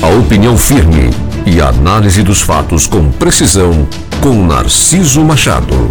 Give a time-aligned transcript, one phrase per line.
[0.00, 1.10] A opinião firme
[1.44, 3.88] e a análise dos fatos com precisão
[4.22, 5.90] com Narciso Machado.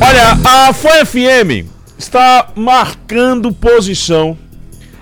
[0.00, 1.68] Olha, a FUFM
[1.98, 4.36] está marcando posição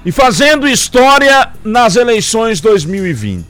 [0.04, 3.46] e fazendo história nas eleições 2020.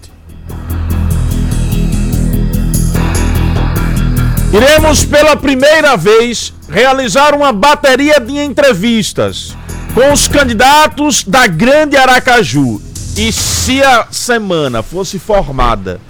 [4.52, 9.56] Iremos pela primeira vez realizar uma bateria de entrevistas
[9.94, 12.80] com os candidatos da Grande Aracaju.
[13.16, 16.00] E se a semana fosse formada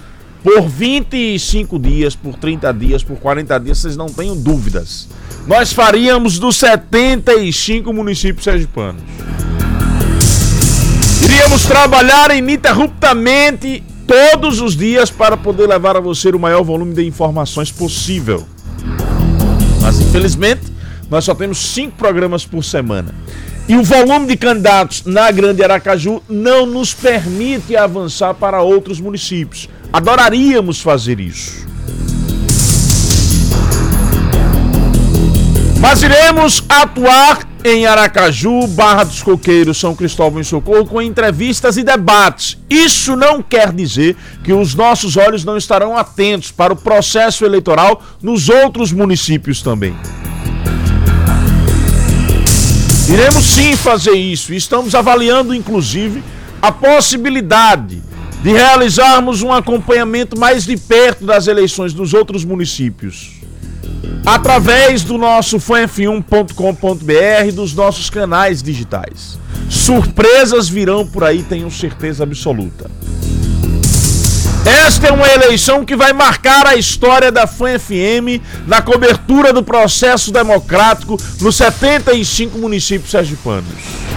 [0.43, 5.07] por 25 dias, por 30 dias, por 40 dias, vocês não tenham dúvidas.
[5.47, 9.01] Nós faríamos dos 75 municípios sergipanos.
[11.23, 17.05] Iríamos trabalhar ininterruptamente todos os dias para poder levar a você o maior volume de
[17.05, 18.45] informações possível.
[19.81, 20.61] Mas infelizmente,
[21.09, 23.13] nós só temos cinco programas por semana.
[23.67, 29.69] E o volume de candidatos na Grande Aracaju não nos permite avançar para outros municípios.
[29.91, 31.67] Adoraríamos fazer isso.
[35.79, 41.83] Mas iremos atuar em Aracaju, Barra dos Coqueiros, São Cristóvão e Socorro com entrevistas e
[41.83, 42.57] debates.
[42.69, 48.01] Isso não quer dizer que os nossos olhos não estarão atentos para o processo eleitoral
[48.21, 49.95] nos outros municípios também.
[53.11, 54.53] Iremos sim fazer isso.
[54.53, 56.23] Estamos avaliando, inclusive,
[56.61, 58.03] a possibilidade
[58.43, 63.39] de realizarmos um acompanhamento mais de perto das eleições dos outros municípios.
[64.25, 69.39] Através do nosso fanf1.com.br, dos nossos canais digitais.
[69.69, 72.89] Surpresas virão por aí, tenho certeza absoluta.
[74.65, 79.63] Esta é uma eleição que vai marcar a história da FAN FM na cobertura do
[79.63, 84.08] processo democrático nos 75 municípios sergipanos.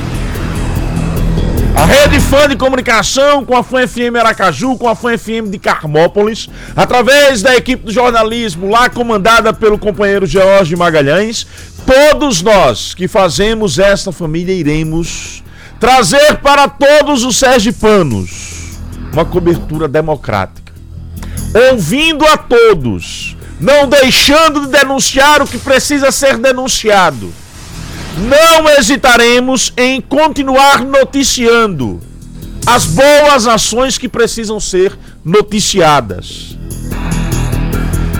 [1.74, 5.58] A rede fã de comunicação com a Fã FM Aracaju, com a Fã FM de
[5.58, 11.46] Carmópolis, através da equipe do jornalismo lá comandada pelo companheiro George Magalhães,
[11.86, 15.42] todos nós que fazemos esta família iremos
[15.80, 18.78] trazer para todos os sergipanos
[19.12, 20.72] uma cobertura democrática.
[21.70, 27.32] Ouvindo a todos, não deixando de denunciar o que precisa ser denunciado.
[28.18, 32.00] Não hesitaremos em continuar noticiando
[32.66, 36.56] as boas ações que precisam ser noticiadas.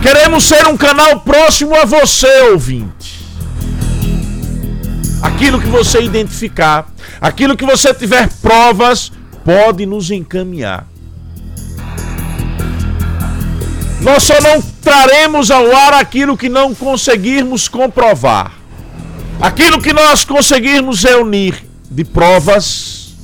[0.02, 3.22] Queremos ser um canal próximo a você, ouvinte.
[5.22, 6.88] Aquilo que você identificar,
[7.20, 9.12] aquilo que você tiver provas,
[9.44, 10.86] pode nos encaminhar.
[14.00, 18.61] Nós só não traremos ao ar aquilo que não conseguirmos comprovar.
[19.40, 23.14] Aquilo que nós conseguirmos reunir de provas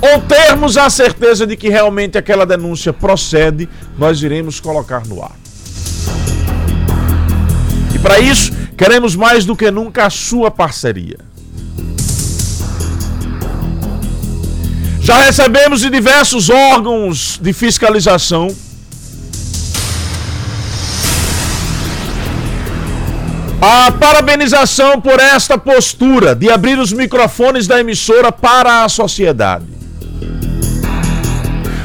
[0.00, 3.68] ou termos a certeza de que realmente aquela denúncia procede,
[3.98, 5.36] nós iremos colocar no ar.
[7.94, 11.18] E para isso, queremos mais do que nunca a sua parceria.
[15.00, 18.54] Já recebemos de diversos órgãos de fiscalização
[23.60, 29.66] a parabenização por esta postura de abrir os microfones da emissora para a sociedade.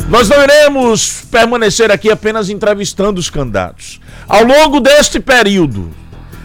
[0.08, 4.00] Nós não iremos permanecer aqui apenas entrevistando os candidatos.
[4.28, 5.90] Ao longo deste período,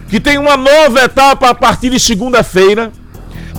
[0.09, 2.91] que tem uma nova etapa a partir de segunda-feira,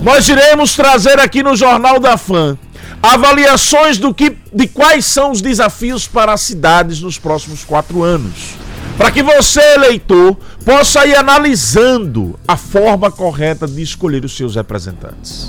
[0.02, 2.58] nós iremos trazer aqui no Jornal da Fã
[3.02, 8.56] avaliações do que, de quais são os desafios para as cidades nos próximos quatro anos.
[9.00, 15.48] Para que você, eleitor, possa ir analisando a forma correta de escolher os seus representantes.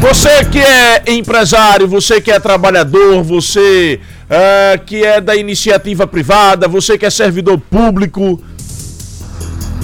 [0.00, 6.66] Você que é empresário, você que é trabalhador, você uh, que é da iniciativa privada,
[6.66, 8.42] você que é servidor público,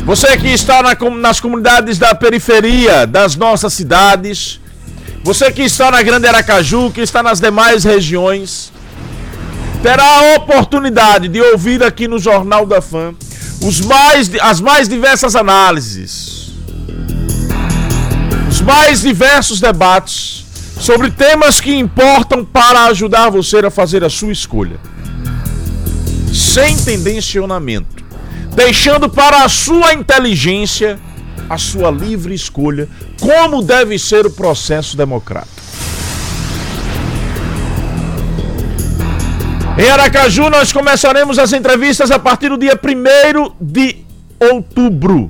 [0.05, 4.61] você que está na, nas comunidades da periferia das nossas cidades,
[5.23, 8.72] você que está na Grande Aracaju, que está nas demais regiões,
[9.83, 13.13] terá a oportunidade de ouvir aqui no Jornal da Fã
[13.61, 16.53] os mais, as mais diversas análises,
[18.49, 20.45] os mais diversos debates
[20.79, 24.79] sobre temas que importam para ajudar você a fazer a sua escolha.
[26.33, 28.05] Sem tendencionamento,
[28.55, 30.99] deixando para a sua inteligência
[31.49, 32.89] a sua livre escolha
[33.21, 35.62] como deve ser o processo democrático.
[39.83, 43.97] Em Aracaju, nós começaremos as entrevistas a partir do dia 1 de
[44.39, 45.29] outubro.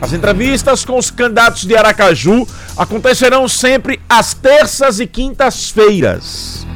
[0.00, 6.66] As entrevistas com os candidatos de Aracaju acontecerão sempre às terças e quintas-feiras.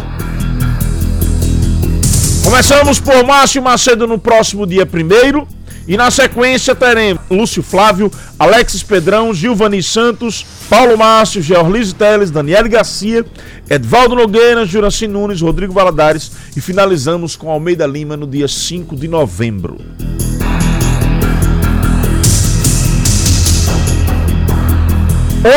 [2.44, 5.46] Começamos por Márcio Macedo no próximo dia 1
[5.86, 12.68] e na sequência teremos Lúcio Flávio, Alexis Pedrão, Gilvani Santos, Paulo Márcio, Georlise Teles, Daniel
[12.68, 13.24] Garcia,
[13.70, 19.06] Edvaldo Nogueira, Juraci Nunes, Rodrigo Valadares e finalizamos com Almeida Lima no dia 5 de
[19.06, 19.78] novembro.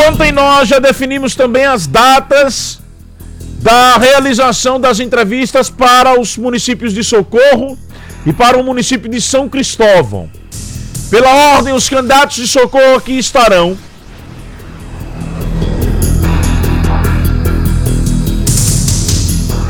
[0.07, 2.79] Ontem nós já definimos também as datas
[3.61, 7.75] da realização das entrevistas para os municípios de Socorro
[8.25, 10.30] e para o município de São Cristóvão.
[11.10, 13.77] Pela ordem, os candidatos de socorro aqui estarão.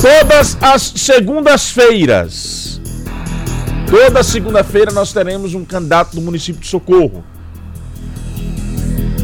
[0.01, 2.81] Todas as segundas-feiras.
[3.89, 7.23] Toda segunda-feira nós teremos um candidato do município de Socorro.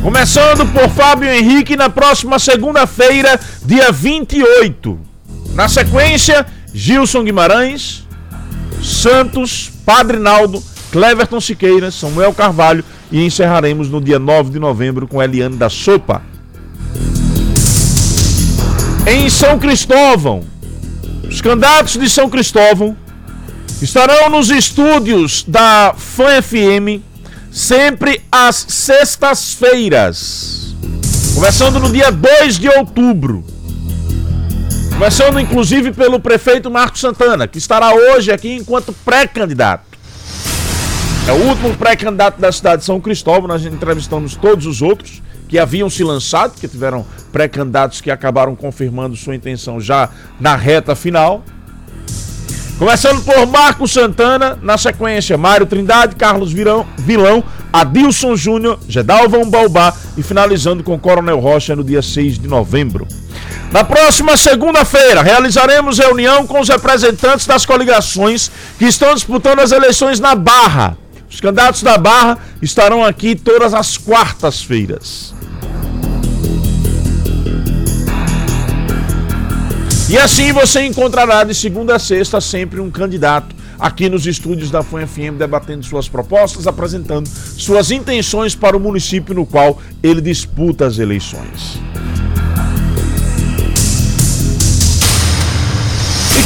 [0.01, 4.99] Começando por Fábio Henrique na próxima segunda-feira, dia 28.
[5.53, 8.04] Na sequência, Gilson Guimarães,
[8.85, 15.21] Santos, Padre Naldo, Cleverton Siqueira, Samuel Carvalho e encerraremos no dia 9 de novembro com
[15.21, 16.21] Eliane da Sopa.
[19.07, 20.43] Em São Cristóvão,
[21.27, 22.95] os candidatos de São Cristóvão
[23.81, 27.03] estarão nos estúdios da Fã FM
[27.51, 30.75] sempre às sextas-feiras,
[31.33, 33.54] começando no dia 2 de outubro.
[34.97, 39.83] Começando inclusive pelo prefeito Marcos Santana, que estará hoje aqui enquanto pré-candidato.
[41.27, 43.45] É o último pré-candidato da cidade de São Cristóvão.
[43.45, 49.17] Nós entrevistamos todos os outros que haviam se lançado, que tiveram pré-candidatos que acabaram confirmando
[49.17, 50.09] sua intenção já
[50.39, 51.43] na reta final.
[52.79, 59.93] Começando por Marcos Santana, na sequência Mário Trindade, Carlos Virão, Vilão, Adilson Júnior, Gedalvão Balbá
[60.15, 63.05] e finalizando com Coronel Rocha no dia 6 de novembro.
[63.71, 70.19] Na próxima segunda-feira, realizaremos reunião com os representantes das coligações que estão disputando as eleições
[70.19, 70.97] na Barra.
[71.29, 75.33] Os candidatos da Barra estarão aqui todas as quartas-feiras.
[80.07, 84.83] E assim você encontrará de segunda a sexta sempre um candidato aqui nos estúdios da
[84.83, 90.85] FUN FM debatendo suas propostas, apresentando suas intenções para o município no qual ele disputa
[90.85, 91.79] as eleições.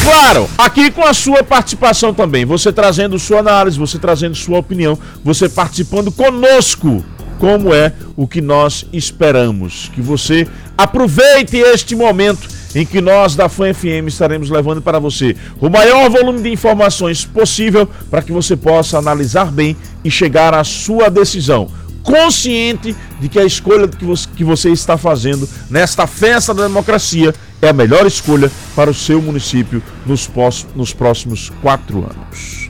[0.10, 4.98] Claro, aqui com a sua participação também, você trazendo sua análise, você trazendo sua opinião,
[5.24, 7.06] você participando conosco,
[7.38, 9.92] como é o que nós esperamos.
[9.94, 15.36] Que você aproveite este momento em que nós da FAM FM estaremos levando para você
[15.62, 20.64] o maior volume de informações possível para que você possa analisar bem e chegar à
[20.64, 21.70] sua decisão
[22.02, 27.74] consciente de que a escolha que você está fazendo nesta festa da democracia é a
[27.74, 32.70] melhor escolha para o seu município nos, pós, nos próximos quatro anos.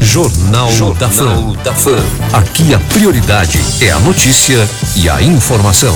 [0.00, 1.52] Jornal, Jornal da, Fã.
[1.64, 1.96] da Fã.
[2.32, 5.94] Aqui a prioridade é a notícia e a informação.